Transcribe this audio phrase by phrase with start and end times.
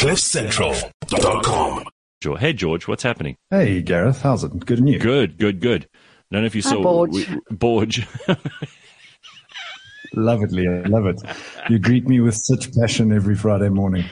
[0.00, 1.84] CliffCentral.com.
[2.22, 2.40] George.
[2.40, 3.36] Hey, George, what's happening?
[3.50, 4.58] Hey, Gareth, how's it?
[4.64, 4.98] Good and you?
[4.98, 5.86] Good, good, good.
[5.92, 7.12] I don't know if you Hi, saw Borge.
[7.12, 8.06] we- Borge.
[10.14, 10.84] Love it, Leah.
[10.88, 11.20] Love it.
[11.68, 14.06] You greet me with such passion every Friday morning.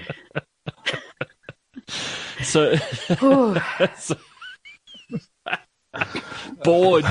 [2.42, 2.76] so,
[3.96, 4.16] so
[6.64, 7.04] Borge.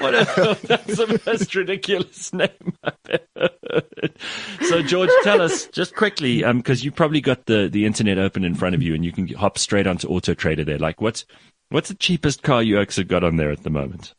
[0.00, 2.48] What a, that's the most ridiculous name
[2.82, 4.18] I've ever heard.
[4.62, 8.44] So, George, tell us just quickly, um, because you probably got the, the internet open
[8.44, 10.78] in front of you and you can hop straight onto Auto Trader there.
[10.78, 11.24] Like, what's
[11.70, 14.14] what's the cheapest car you actually got on there at the moment?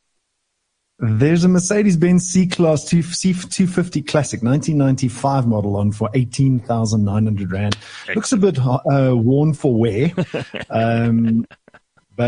[1.03, 7.75] There's a Mercedes-Benz C-Class C250 Classic 1995 model on for 18,900 Rand.
[8.13, 10.11] Looks a bit uh, worn for wear.
[10.69, 11.45] Um,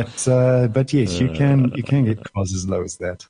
[0.02, 3.28] but, uh, but yes, you can, you can get cars as low as that.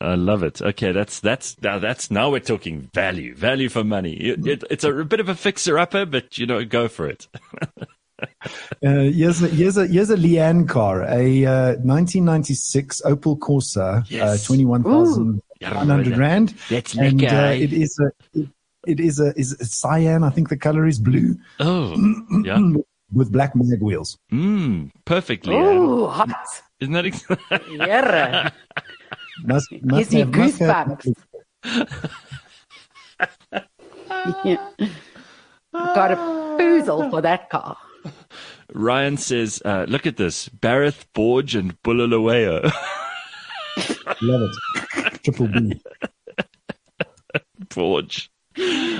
[0.00, 0.62] I love it.
[0.62, 4.12] Okay, that's that's now that's now we're talking value, value for money.
[4.12, 7.26] It, it, it's a, bit of a fixer upper, but you know, go for it.
[8.84, 14.44] Uh, here's, a, here's, a, here's a Leanne car, a uh, 1996 Opel Corsa, Yes.
[14.44, 16.54] uh, 21,900 Rand.
[16.68, 17.52] That's and lekker, uh, eh?
[17.52, 18.48] it is a, it,
[18.86, 20.24] it is a, is it's cyan.
[20.24, 21.94] I think the color is blue Oh,
[22.44, 22.58] yeah.
[23.12, 24.18] With black mag wheels.
[24.32, 25.54] Mm, perfectly.
[25.56, 26.30] ooh, hot.
[26.80, 27.24] Isn't that ex-
[27.70, 28.50] Yeah.
[29.44, 30.86] Must, must Gives me have, must have-
[31.64, 32.10] goosebumps.
[34.44, 34.68] yeah.
[35.72, 37.76] Got a boozle for that car.
[38.72, 40.48] Ryan says, uh, look at this.
[40.48, 42.64] Bareth, Borge, and Bullalaweo.
[44.22, 45.22] Love it.
[45.24, 45.80] Triple B.
[47.68, 48.28] Borge.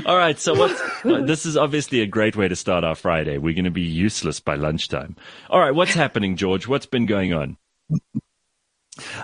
[0.09, 3.37] All right, so what's, uh, this is obviously a great way to start our Friday.
[3.37, 5.17] We're going to be useless by lunchtime.
[5.51, 6.67] All right, what's happening, George?
[6.67, 7.59] What's been going on?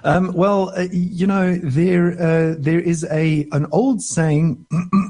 [0.04, 4.66] Um, well, uh, you know, there uh, there is a an old saying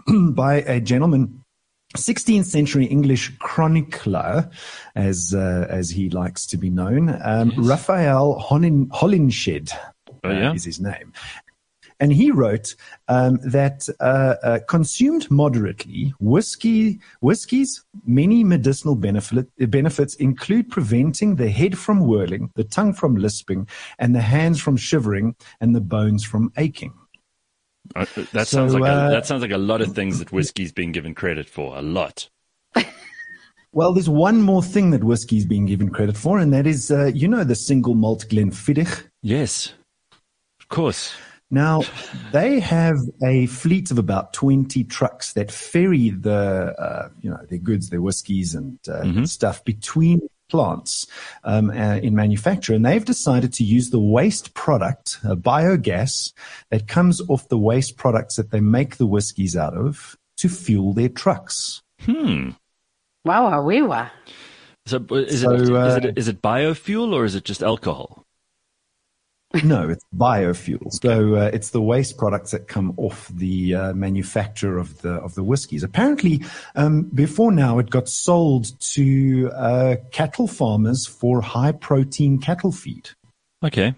[0.31, 1.43] by a gentleman,
[1.97, 4.49] 16th century English chronicler,
[4.95, 9.73] as uh, as he likes to be known, um, Raphael Hollin, Holinshed
[10.25, 10.51] Oh, yeah?
[10.51, 11.13] uh, is his name.
[12.01, 12.75] And he wrote
[13.09, 21.51] um, that uh, uh, consumed moderately, whiskey whiskey's many medicinal benefit, benefits include preventing the
[21.51, 23.69] head from whirling, the tongue from lisping,
[23.99, 26.93] and the hands from shivering, and the bones from aching.
[27.95, 30.33] Uh, that So, sounds like a, uh, that sounds like a lot of things that
[30.33, 31.77] whiskey's being given credit for.
[31.77, 32.29] A lot.
[33.75, 37.07] Well, there's one more thing that whiskey's being given credit for, and that is, uh,
[37.07, 39.09] you know, the single malt Glenfiddich.
[39.21, 39.75] Yes,
[40.61, 41.13] of course.
[41.55, 41.83] Now,
[42.33, 47.59] they have a fleet of about 20 trucks that ferry the, uh, you know, their
[47.59, 50.21] goods, their whiskies and uh, stuff between
[50.51, 51.07] plants
[51.45, 52.75] um, uh, in manufacture.
[52.75, 56.33] And they've decided to use the waste product, uh, biogas,
[56.71, 60.93] that comes off the waste products that they make the whiskies out of to fuel
[60.93, 61.83] their trucks.
[62.01, 62.51] Hmm.
[63.25, 64.11] Wow, wow, we were.
[64.87, 68.24] So is, So, it, is uh, it is it biofuel or is it just alcohol?
[69.63, 70.93] No, it's biofuel.
[71.03, 75.35] So uh, it's the waste products that come off the uh, manufacture of the of
[75.35, 75.83] the whiskies.
[75.85, 76.43] Apparently,
[76.75, 83.11] um, before now, it got sold to uh, cattle farmers for high protein cattle feed,
[83.63, 83.95] Okay.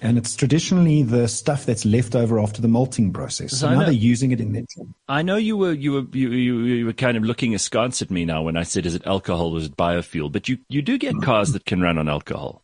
[0.00, 3.58] and it's traditionally the stuff that's left over after the malting process.
[3.58, 4.62] So now know- they're using it in their.
[5.08, 8.10] I know you were you were you, you, you were kind of looking askance at
[8.10, 10.30] me now when I said is it alcohol or is it biofuel?
[10.30, 12.62] But you, you do get cars that can run on alcohol.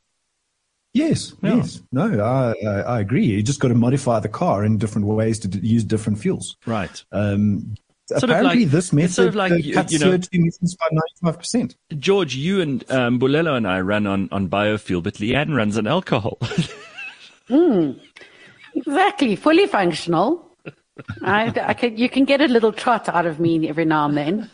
[0.95, 1.57] Yes, Yeah.
[1.57, 3.27] yes, no, I, I, I agree.
[3.27, 6.57] You just got to modify the car in different ways to d- use different fuels.
[6.67, 7.05] Right.
[7.13, 7.75] Um,
[8.07, 10.13] Sort of apparently, like- this it's method sort of like, uh, you- cuts you know-
[10.13, 11.75] CO2 emissions by ninety-five percent.
[11.99, 15.87] George, you and um, Bulelo and I run on, on biofuel, but Leanne runs on
[15.87, 16.39] alcohol.
[18.77, 20.51] Exactly, fully functional.
[21.23, 24.17] I, I can, you can get a little trot out of me every now and
[24.17, 24.51] then.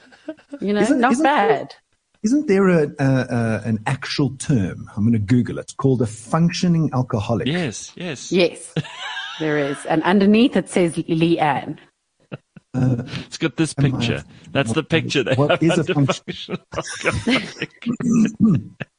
[0.61, 1.75] You know, Isn't- not isn't bad.
[2.23, 4.91] Isn't there a, a, a an actual term?
[4.95, 5.63] I'm going to Google it.
[5.63, 7.47] It's called a functioning alcoholic.
[7.47, 8.31] yes, yes.
[8.31, 8.75] Yes,
[9.39, 9.79] there is.
[9.87, 11.79] And underneath it says Leanne.
[12.73, 14.23] Uh, it's got this Am I- picture.
[14.53, 17.81] That's the picture they What have is a under function- functional alcoholic.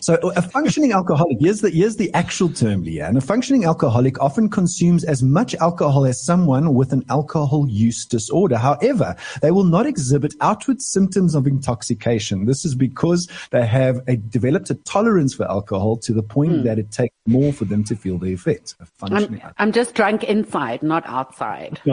[0.00, 3.16] So a functioning alcoholic, here's the, here's the actual term, Leanne.
[3.16, 8.56] A functioning alcoholic often consumes as much alcohol as someone with an alcohol use disorder.
[8.56, 12.46] However, they will not exhibit outward symptoms of intoxication.
[12.46, 16.78] This is because they have a, developed a tolerance for alcohol to the point that
[16.78, 18.74] it takes more for them to feel the effect.
[18.80, 21.80] A functioning I'm, I'm just drunk inside, not outside.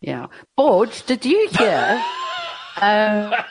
[0.00, 0.26] Yeah.
[0.56, 2.04] Borge, did you hear?
[2.76, 3.42] uh,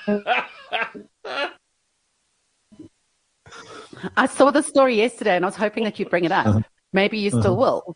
[4.18, 6.48] I saw the story yesterday and I was hoping that you'd bring it up.
[6.48, 6.62] Uh-huh.
[6.92, 7.42] Maybe you uh-huh.
[7.42, 7.96] still will.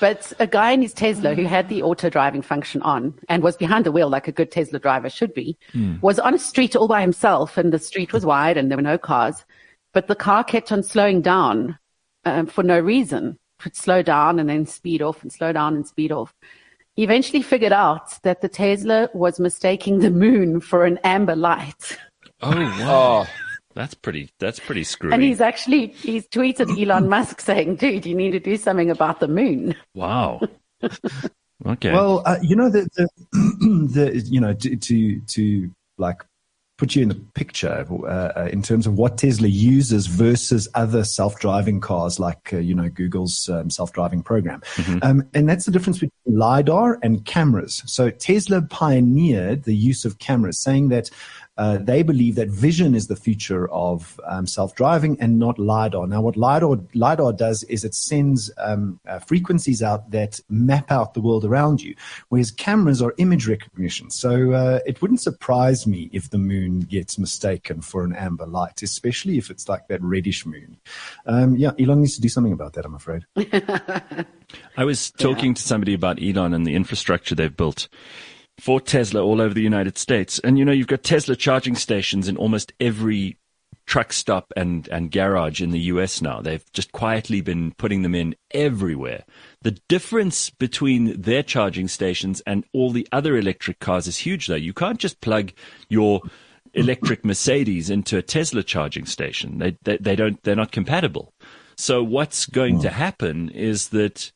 [0.00, 3.56] But a guy in his Tesla who had the auto driving function on and was
[3.56, 5.96] behind the wheel like a good Tesla driver should be, hmm.
[6.00, 8.82] was on a street all by himself and the street was wide and there were
[8.82, 9.44] no cars.
[9.92, 11.78] But the car kept on slowing down
[12.24, 13.38] um, for no reason.
[13.60, 16.34] It would slow down and then speed off and slow down and speed off.
[16.96, 21.98] He eventually figured out that the Tesla was mistaking the moon for an amber light.
[22.42, 23.26] Oh, wow.
[23.26, 23.49] Oh.
[23.80, 24.28] That's pretty.
[24.38, 25.14] That's pretty screwy.
[25.14, 29.20] And he's actually he's tweeted Elon Musk saying, "Dude, you need to do something about
[29.20, 30.40] the moon." wow.
[31.66, 31.92] Okay.
[31.92, 33.08] Well, uh, you know the, the,
[33.92, 36.24] the you know to, to to like
[36.78, 41.04] put you in the picture uh, uh, in terms of what Tesla uses versus other
[41.04, 44.62] self-driving cars, like uh, you know Google's um, self-driving program,
[45.02, 47.82] um, and that's the difference between lidar and cameras.
[47.84, 51.10] So Tesla pioneered the use of cameras, saying that.
[51.60, 56.06] Uh, they believe that vision is the future of um, self-driving and not lidar.
[56.06, 61.12] Now, what lidar lidar does is it sends um, uh, frequencies out that map out
[61.12, 61.94] the world around you,
[62.30, 64.08] whereas cameras are image recognition.
[64.08, 68.80] So uh, it wouldn't surprise me if the moon gets mistaken for an amber light,
[68.80, 70.78] especially if it's like that reddish moon.
[71.26, 72.86] Um, yeah, Elon needs to do something about that.
[72.86, 73.26] I'm afraid.
[74.78, 77.88] I was talking to somebody about Elon and the infrastructure they've built
[78.60, 80.38] for Tesla all over the United States.
[80.40, 83.38] And you know, you've got Tesla charging stations in almost every
[83.86, 86.40] truck stop and, and garage in the US now.
[86.40, 89.24] They've just quietly been putting them in everywhere.
[89.62, 94.54] The difference between their charging stations and all the other electric cars is huge though.
[94.54, 95.52] You can't just plug
[95.88, 96.20] your
[96.74, 99.58] electric Mercedes into a Tesla charging station.
[99.58, 101.32] They, they, they don't, they're not compatible.
[101.76, 104.30] So what's going to happen is that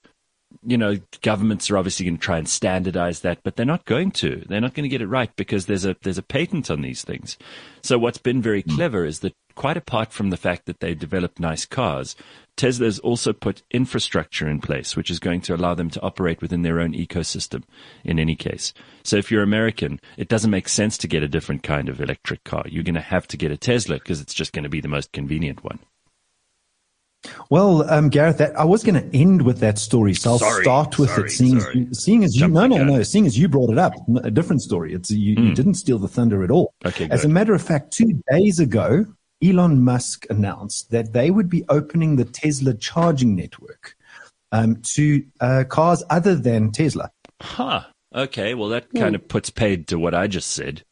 [0.62, 4.11] you know, governments are obviously going to try and standardize that, but they're not going
[4.12, 4.45] to.
[4.49, 7.03] They're not going to get it right because there's a there's a patent on these
[7.03, 7.37] things.
[7.83, 8.75] So what's been very hmm.
[8.75, 12.17] clever is that quite apart from the fact that they developed nice cars,
[12.56, 16.62] Tesla's also put infrastructure in place, which is going to allow them to operate within
[16.62, 17.62] their own ecosystem
[18.05, 18.73] in any case.
[19.03, 22.45] So if you're American, it doesn't make sense to get a different kind of electric
[22.45, 22.65] car.
[22.67, 24.89] You're going to have to get a Tesla because it's just going to be the
[24.89, 25.81] most convenient one.
[27.50, 30.62] Well, um, Gareth, that, I was going to end with that story, so I'll Sorry,
[30.65, 31.31] start with sorry, it.
[31.31, 31.73] Seeing sorry.
[31.73, 33.93] as, you, seeing as you, no, no, no, seeing as you brought it up,
[34.23, 34.93] a different story.
[34.93, 36.75] It's you, you didn't steal the thunder at all.
[36.82, 36.88] Hmm.
[36.88, 39.06] Okay, As a matter of fact, two days ago,
[39.43, 43.97] Elon Musk announced that they would be opening the Tesla charging network
[44.53, 47.11] um, to uh, cars other than Tesla.
[47.41, 47.85] Huh.
[48.15, 48.55] Okay.
[48.55, 50.85] Well, that kind of puts paid to what I just said.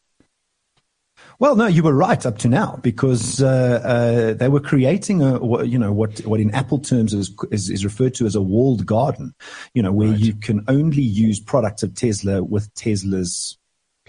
[1.43, 5.65] Well, no, you were right up to now because uh, uh, they were creating a,
[5.65, 8.87] you know, what what in Apple terms is, is is referred to as a walled
[8.87, 9.35] garden,
[9.75, 13.59] you know, where you can only use products of Tesla with Tesla's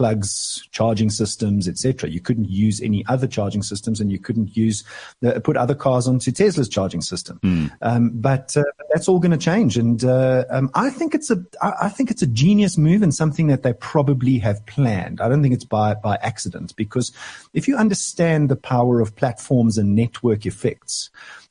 [0.03, 2.09] plugs, charging systems, etc.
[2.09, 4.83] You couldn't use any other charging systems, and you couldn't use
[5.25, 7.39] uh, put other cars onto Tesla's charging system.
[7.81, 11.41] Um, but uh, that's all going to change, and uh, um, I think it's a
[11.61, 15.21] I, I think it's a genius move and something that they probably have planned.
[15.21, 17.13] I don't think it's by by accident because
[17.53, 21.09] if you understand the power of platforms and network effects.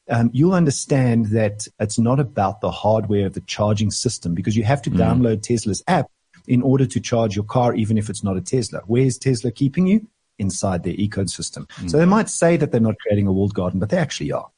[0.09, 4.65] Um, you'll understand that it's not about the hardware of the charging system because you
[4.65, 6.11] have to download Tesla's app
[6.47, 8.83] in order to charge your car, even if it's not a Tesla.
[8.87, 10.07] Where's Tesla keeping you?
[10.39, 11.71] Inside their ecosystem.
[11.89, 12.09] So they mm.
[12.09, 14.51] might say that they're not creating a walled garden, but they actually are.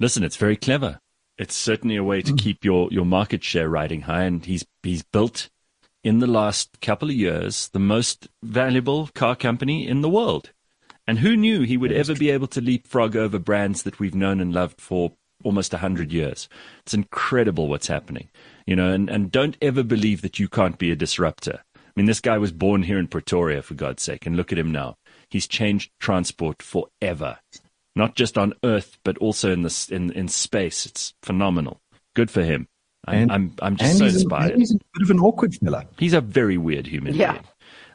[0.00, 1.00] Listen, it's very clever.
[1.36, 2.38] It's certainly a way to mm.
[2.38, 4.22] keep your, your market share riding high.
[4.22, 5.50] And he's, he's built
[6.04, 10.52] in the last couple of years the most valuable car company in the world.
[11.06, 14.40] And who knew he would ever be able to leapfrog over brands that we've known
[14.40, 15.12] and loved for
[15.44, 16.48] almost a hundred years?
[16.84, 18.28] It's incredible what's happening,
[18.66, 21.60] you know, and, and don't ever believe that you can't be a disruptor.
[21.76, 24.58] I mean, this guy was born here in Pretoria, for God's sake, and look at
[24.58, 24.96] him now.
[25.30, 27.38] He's changed transport forever,
[27.96, 30.86] not just on Earth, but also in the in in space.
[30.86, 31.80] It's phenomenal.
[32.14, 32.68] Good for him.
[33.06, 34.56] I'm And- I'm, I'm just And so he's, a, inspired.
[34.58, 35.86] he's a bit of an awkward fella.
[35.98, 37.32] He's a very weird human Yeah.
[37.32, 37.44] being.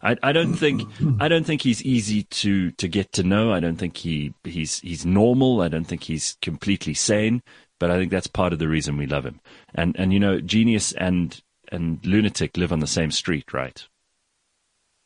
[0.03, 0.83] I, I don't think
[1.19, 3.51] I don't think he's easy to, to get to know.
[3.51, 5.61] I don't think he he's he's normal.
[5.61, 7.41] I don't think he's completely sane.
[7.79, 9.39] But I think that's part of the reason we love him.
[9.75, 11.39] And and you know, genius and
[11.71, 13.85] and lunatic live on the same street, right?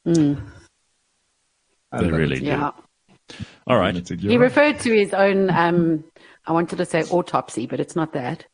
[0.05, 0.13] I
[2.01, 2.41] They really it.
[2.41, 2.45] do.
[2.45, 2.71] Yeah.
[3.67, 4.07] All right.
[4.07, 6.03] He referred to his own, um,
[6.45, 8.45] I wanted to say autopsy, but it's not that.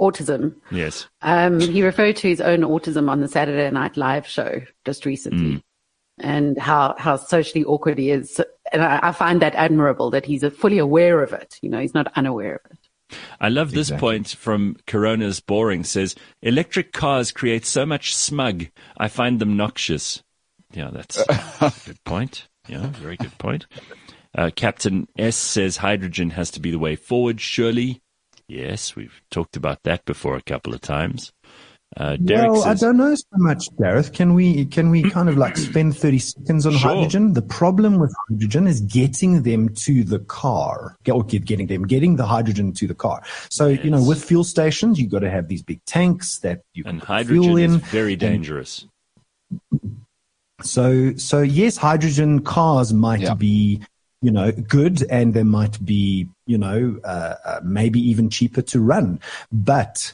[0.00, 0.54] Autism.
[0.70, 1.08] Yes.
[1.22, 5.56] Um, he referred to his own autism on the Saturday Night Live show just recently
[5.56, 5.62] Mm.
[6.20, 8.40] and how, how socially awkward he is.
[8.72, 11.58] And I, I find that admirable that he's fully aware of it.
[11.62, 12.87] You know, he's not unaware of it.
[13.40, 14.08] I love this Exactly.
[14.08, 18.66] point from Corona's Boring says electric cars create so much smug.
[18.96, 20.22] I find them noxious.
[20.72, 22.48] Yeah, that's a good point.
[22.68, 23.66] Yeah, very good point.
[24.36, 28.02] Uh, Captain S says hydrogen has to be the way forward, surely.
[28.46, 31.32] Yes, we've talked about that before a couple of times.
[31.96, 34.12] Uh, Derek well, says, I don't know so much, Gareth.
[34.12, 36.94] Can we can we kind of like spend thirty seconds on sure.
[36.94, 37.32] hydrogen?
[37.32, 42.26] The problem with hydrogen is getting them to the car, or getting them getting the
[42.26, 43.22] hydrogen to the car.
[43.50, 43.84] So yes.
[43.84, 47.00] you know, with fuel stations, you've got to have these big tanks that you and
[47.00, 47.74] can hydrogen fuel in.
[47.76, 48.86] is very dangerous.
[50.62, 53.34] So so yes, hydrogen cars might yeah.
[53.34, 53.80] be
[54.20, 58.80] you know, good and they might be, you know, uh, uh, maybe even cheaper to
[58.80, 59.20] run.
[59.52, 60.12] But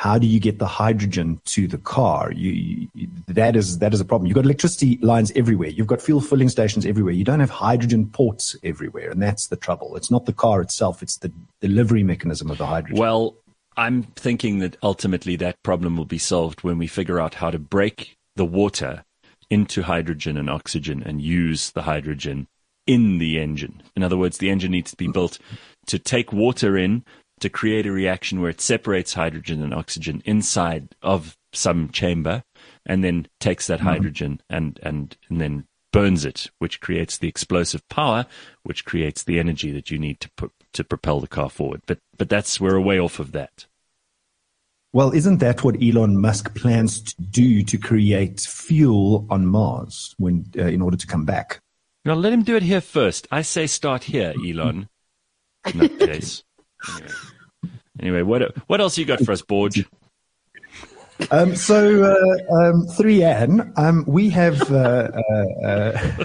[0.00, 2.32] how do you get the hydrogen to the car?
[2.32, 4.26] You, you, that is that is a problem.
[4.26, 5.68] You've got electricity lines everywhere.
[5.68, 7.12] You've got fuel filling stations everywhere.
[7.12, 9.96] You don't have hydrogen ports everywhere, and that's the trouble.
[9.96, 11.30] It's not the car itself; it's the
[11.60, 12.98] delivery mechanism of the hydrogen.
[12.98, 13.36] Well,
[13.76, 17.58] I'm thinking that ultimately that problem will be solved when we figure out how to
[17.58, 19.04] break the water
[19.50, 22.46] into hydrogen and oxygen and use the hydrogen
[22.86, 23.82] in the engine.
[23.94, 25.38] In other words, the engine needs to be built
[25.88, 27.04] to take water in
[27.40, 32.42] to create a reaction where it separates hydrogen and oxygen inside of some chamber
[32.86, 33.88] and then takes that mm-hmm.
[33.88, 38.26] hydrogen and, and, and then burns it, which creates the explosive power,
[38.62, 41.82] which creates the energy that you need to put, to propel the car forward.
[41.86, 43.66] But, but that's, we're a way off of that.
[44.92, 50.46] Well, isn't that what Elon Musk plans to do to create fuel on Mars when,
[50.58, 51.60] uh, in order to come back?
[52.04, 53.28] Now let him do it here first.
[53.30, 54.88] I say start here, Elon.
[55.72, 56.42] In that case.
[56.88, 57.12] Anyway,
[58.00, 59.86] anyway what what else you got for us, Borge?
[61.30, 66.24] Um, so, uh, um, 3N, um, we have, uh, uh, uh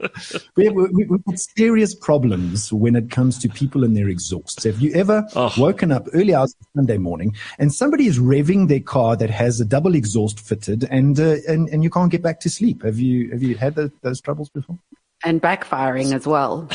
[0.56, 4.64] we have we, have got serious problems when it comes to people and their exhausts.
[4.64, 5.50] Have you ever oh.
[5.56, 9.64] woken up early hours Sunday morning and somebody is revving their car that has a
[9.64, 12.82] double exhaust fitted and, uh, and, and you can't get back to sleep?
[12.82, 14.78] Have you, have you had the, those troubles before?
[15.24, 16.68] and backfiring as well.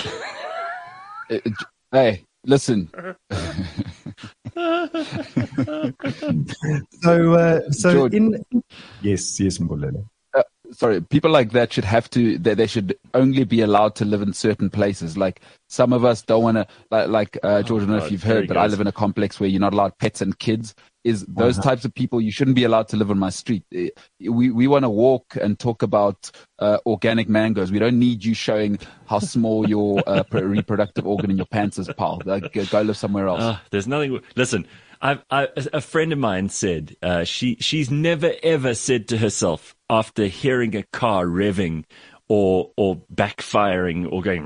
[1.92, 2.90] hey, listen.
[7.02, 8.44] so, uh, so George, in
[9.02, 10.06] yes, yes, Mbulele.
[10.72, 12.38] Sorry, people like that should have to.
[12.38, 15.18] They, they should only be allowed to live in certain places.
[15.18, 16.68] Like some of us don't want to.
[16.92, 18.88] Like, like uh, George, I don't know oh, if you've heard, but I live in
[18.88, 21.70] a complex where you're not allowed pets and kids is those uh-huh.
[21.70, 23.64] types of people you shouldn't be allowed to live on my street.
[23.74, 27.72] Eh, we we want to walk and talk about uh, organic mangoes.
[27.72, 31.90] We don't need you showing how small your uh, reproductive organ in your pants is,
[31.98, 32.22] pal.
[32.26, 33.42] Like, go live somewhere else.
[33.42, 34.20] Uh, there's nothing.
[34.36, 34.68] Listen,
[35.02, 39.76] I've, I, a friend of mine said uh, she she's never ever said to herself
[39.90, 41.86] after hearing a car revving
[42.28, 44.44] or or backfiring or going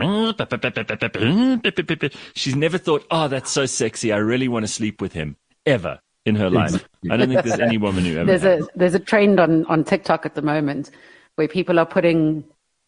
[2.36, 6.00] she's never thought oh that's so sexy i really want to sleep with him ever
[6.25, 6.88] in her life.
[7.10, 8.25] I don't think there's any woman who ever.
[8.25, 8.63] There's has.
[8.63, 10.91] a there's a trend on on TikTok at the moment
[11.36, 12.43] where people are putting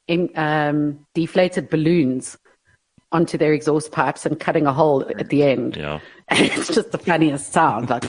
[0.07, 2.37] in, um, deflated balloons
[3.15, 5.77] onto their exhaust pipes and cutting a hole at the end.
[5.77, 5.99] Yeah.
[6.27, 7.89] And it's just the funniest sound.
[7.89, 8.03] Like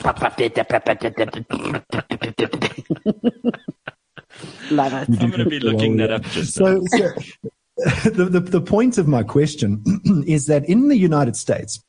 [4.69, 5.21] Love it.
[5.21, 7.11] I'm going to be looking that up just so, so
[8.09, 9.81] the, the, the point of my question
[10.27, 11.81] is that in the United States,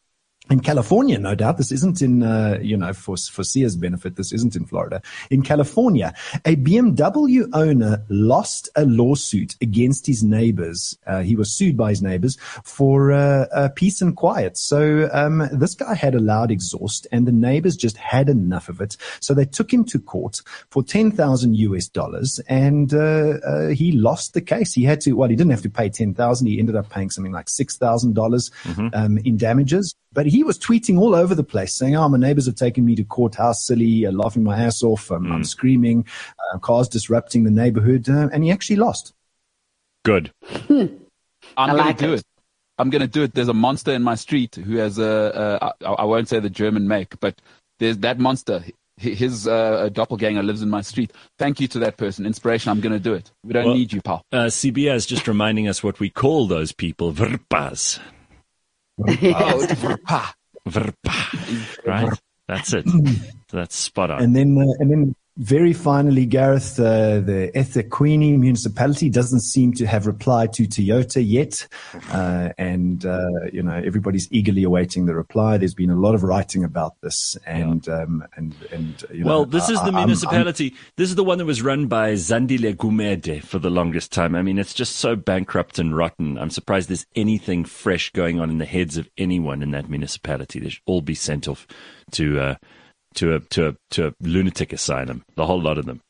[0.50, 4.32] in California, no doubt, this isn't in, uh, you know, for, for Sia's benefit, this
[4.32, 5.02] isn't in Florida.
[5.30, 6.14] In California,
[6.44, 10.96] a BMW owner lost a lawsuit against his neighbors.
[11.06, 14.56] Uh, he was sued by his neighbors for uh, uh, peace and quiet.
[14.56, 18.80] So um, this guy had a loud exhaust and the neighbors just had enough of
[18.80, 18.96] it.
[19.20, 20.40] So they took him to court
[20.70, 24.72] for 10,000 US dollars and uh, uh, he lost the case.
[24.72, 26.46] He had to, well, he didn't have to pay 10,000.
[26.46, 28.88] He ended up paying something like $6,000 mm-hmm.
[28.94, 29.94] um, in damages.
[30.12, 32.94] But he was tweeting all over the place saying, Oh, my neighbors have taken me
[32.96, 33.34] to court.
[33.34, 35.10] How silly, uh, laughing my ass off.
[35.10, 35.32] Um, mm.
[35.32, 36.06] I'm screaming,
[36.52, 38.08] uh, cars disrupting the neighborhood.
[38.08, 39.14] Uh, and he actually lost.
[40.04, 40.32] Good.
[40.70, 42.20] I'm going like to do it.
[42.20, 42.26] it.
[42.78, 43.34] I'm going to do it.
[43.34, 46.86] There's a monster in my street who has a, a I won't say the German
[46.86, 47.40] make, but
[47.78, 48.64] there's that monster.
[48.96, 51.12] His uh, doppelganger lives in my street.
[51.38, 52.26] Thank you to that person.
[52.26, 52.70] Inspiration.
[52.70, 53.30] I'm going to do it.
[53.44, 54.22] We don't well, need you, pal.
[54.32, 58.00] Uh, CBS is just reminding us what we call those people, verpas.
[58.98, 60.34] Oh, verpa.
[60.68, 61.86] Verpa.
[61.86, 62.18] Right?
[62.46, 62.86] That's it.
[63.52, 64.22] That's spot on.
[64.22, 69.86] And then, uh, and then very finally, Gareth, uh, the eThekwini municipality doesn't seem to
[69.86, 71.68] have replied to Toyota yet.
[72.10, 73.20] Uh, and, uh,
[73.52, 75.56] you know, everybody's eagerly awaiting the reply.
[75.56, 77.36] There's been a lot of writing about this.
[77.46, 78.02] And, yeah.
[78.02, 80.70] um, and, and, you know, Well, this is the I, municipality.
[80.70, 84.10] I'm, I'm, this is the one that was run by Zandile Gumede for the longest
[84.10, 84.34] time.
[84.34, 86.36] I mean, it's just so bankrupt and rotten.
[86.36, 90.58] I'm surprised there's anything fresh going on in the heads of anyone in that municipality.
[90.58, 91.64] They should all be sent off
[92.10, 92.54] to, uh,
[93.14, 95.24] to a to a to a lunatic asylum.
[95.34, 96.02] The whole lot of them.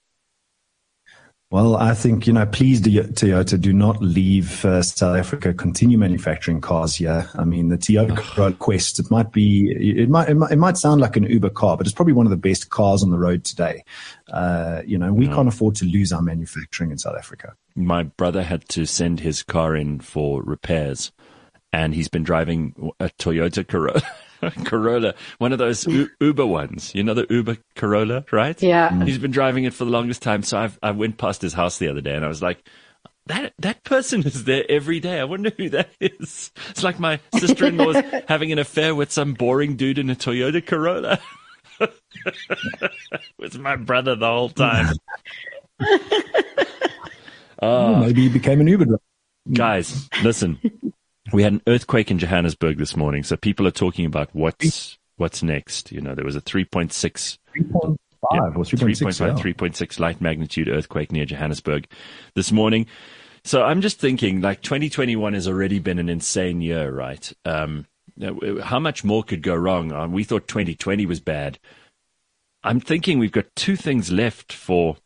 [1.50, 5.54] Well, I think, you know, please, Toyota, do not leave uh, South Africa.
[5.54, 7.26] Continue manufacturing cars here.
[7.36, 11.00] I mean, the Toyota Quest, it might be, it might, it might, it might sound
[11.00, 13.44] like an Uber car, but it's probably one of the best cars on the road
[13.44, 13.82] today.
[14.30, 15.34] Uh, you know, we yeah.
[15.34, 17.54] can't afford to lose our manufacturing in South Africa.
[17.74, 21.12] My brother had to send his car in for repairs
[21.72, 24.02] and he's been driving a Toyota Corolla.
[24.64, 26.94] Corolla, one of those U- Uber ones.
[26.94, 28.60] You know the Uber Corolla, right?
[28.62, 28.90] Yeah.
[28.90, 29.06] Mm.
[29.06, 30.42] He's been driving it for the longest time.
[30.42, 32.62] So I've, I went past his house the other day and I was like,
[33.26, 35.20] that that person is there every day.
[35.20, 36.50] I wonder who that is.
[36.70, 40.14] It's like my sister in law's having an affair with some boring dude in a
[40.14, 41.20] Toyota Corolla.
[43.38, 44.94] with my brother the whole time.
[47.60, 49.02] oh, maybe he became an Uber driver.
[49.52, 50.58] Guys, listen.
[51.32, 55.42] We had an earthquake in Johannesburg this morning, so people are talking about what's what's
[55.42, 55.92] next.
[55.92, 57.96] You know, there was a 3.6 3.5
[58.32, 59.42] yeah, or 3.6 yeah.
[59.42, 61.86] 3.6 light magnitude earthquake near Johannesburg
[62.34, 62.86] this morning.
[63.44, 67.32] So I'm just thinking, like 2021 has already been an insane year, right?
[67.44, 67.86] Um,
[68.62, 69.92] how much more could go wrong?
[69.92, 71.58] Uh, we thought 2020 was bad.
[72.64, 74.96] I'm thinking we've got two things left for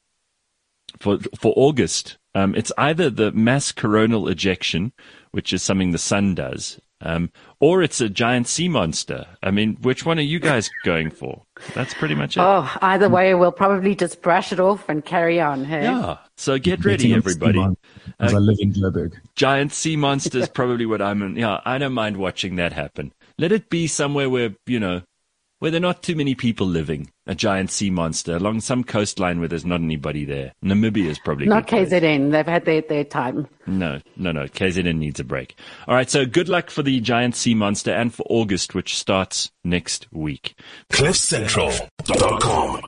[0.98, 2.18] for for August.
[2.34, 4.92] Um, it's either the mass coronal ejection,
[5.32, 9.26] which is something the sun does, um, or it's a giant sea monster.
[9.42, 11.42] I mean, which one are you guys going for?
[11.74, 12.40] That's pretty much it.
[12.40, 15.64] Oh, either way, we'll probably just brush it off and carry on.
[15.64, 15.82] Hey?
[15.82, 16.18] Yeah.
[16.36, 17.60] So get ready, everybody.
[18.20, 19.14] As uh, I live in Joburg.
[19.34, 21.22] Giant sea monster is probably what I'm.
[21.22, 23.12] In, yeah, I don't mind watching that happen.
[23.38, 25.02] Let it be somewhere where you know
[25.62, 29.38] where there are not too many people living, a giant sea monster along some coastline
[29.38, 30.52] where there's not anybody there.
[30.64, 32.32] Namibia is probably not KZN.
[32.32, 33.46] They've had their, their time.
[33.68, 34.46] No, no, no.
[34.46, 35.54] KZN needs a break.
[35.86, 36.10] All right.
[36.10, 40.56] So good luck for the giant sea monster and for August, which starts next week.
[40.90, 42.82] CliffCentral.com